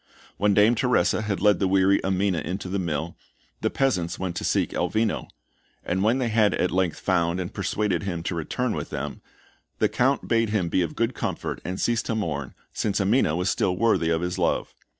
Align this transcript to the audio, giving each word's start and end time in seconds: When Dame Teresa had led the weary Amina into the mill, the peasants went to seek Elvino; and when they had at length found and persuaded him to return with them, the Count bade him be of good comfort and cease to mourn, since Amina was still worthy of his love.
When 0.37 0.55
Dame 0.55 0.73
Teresa 0.73 1.21
had 1.21 1.41
led 1.41 1.59
the 1.59 1.67
weary 1.67 2.03
Amina 2.03 2.39
into 2.39 2.67
the 2.69 2.79
mill, 2.79 3.15
the 3.61 3.69
peasants 3.69 4.17
went 4.17 4.35
to 4.37 4.43
seek 4.43 4.71
Elvino; 4.73 5.27
and 5.85 6.01
when 6.03 6.17
they 6.17 6.29
had 6.29 6.55
at 6.55 6.71
length 6.71 6.99
found 6.99 7.39
and 7.39 7.53
persuaded 7.53 8.01
him 8.01 8.23
to 8.23 8.33
return 8.33 8.73
with 8.73 8.89
them, 8.89 9.21
the 9.77 9.87
Count 9.89 10.27
bade 10.27 10.49
him 10.49 10.69
be 10.69 10.81
of 10.81 10.95
good 10.95 11.13
comfort 11.13 11.61
and 11.63 11.79
cease 11.79 12.01
to 12.01 12.15
mourn, 12.15 12.55
since 12.73 12.99
Amina 12.99 13.35
was 13.35 13.51
still 13.51 13.75
worthy 13.77 14.09
of 14.09 14.21
his 14.21 14.39
love. 14.39 14.73